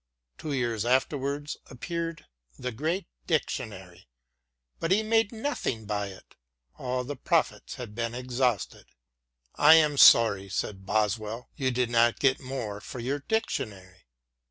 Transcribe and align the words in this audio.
Two 0.39 0.53
years 0.53 0.83
afterwards 0.83 1.57
appeared 1.67 2.25
the 2.57 2.71
great 2.71 3.05
Dictionary, 3.27 4.07
but 4.79 4.89
he 4.89 5.03
made 5.03 5.31
nothing 5.31 5.85
by 5.85 6.07
it— 6.07 6.35
all 6.79 7.03
the 7.03 7.15
profits 7.15 7.75
had 7.75 7.93
been 7.93 8.15
exhausted." 8.15 8.87
I 9.57 9.75
am 9.75 9.97
sorry," 9.97 10.49
said 10.49 10.87
Boswell," 10.87 11.49
you 11.55 11.69
did 11.69 11.91
not 11.91 12.17
get 12.19 12.39
more 12.39 12.81
for 12.81 12.97
your 12.97 13.19
Dictionary." 13.19 14.07